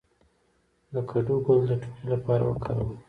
د 0.93 0.95
کدو 1.09 1.35
ګل 1.45 1.61
د 1.67 1.71
ټوخي 1.81 2.05
لپاره 2.11 2.43
وکاروئ 2.45 2.97